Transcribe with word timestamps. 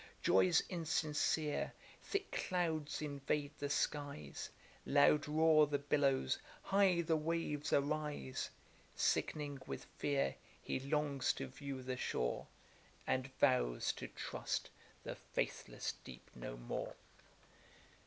Joys 0.23 0.63
insincere! 0.67 1.71
thick 2.01 2.31
clouds 2.31 3.03
invade 3.03 3.51
the 3.59 3.69
skies, 3.69 4.49
Loud 4.83 5.27
roar 5.27 5.67
the 5.67 5.77
billows, 5.77 6.39
high 6.63 7.01
the 7.01 7.15
waves 7.15 7.71
arise; 7.71 8.49
Sick'ning 8.95 9.59
with 9.67 9.83
fear, 9.99 10.35
he 10.59 10.79
longs 10.79 11.33
to 11.33 11.45
view 11.45 11.83
the 11.83 11.97
shore, 11.97 12.47
And 13.05 13.27
vows 13.37 13.93
to 13.93 14.07
trust 14.07 14.71
the 15.03 15.13
faithless 15.13 15.93
deep 16.03 16.31
no 16.33 16.57
more. 16.57 16.95